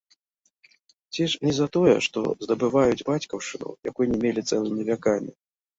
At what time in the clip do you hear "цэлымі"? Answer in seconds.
4.51-4.81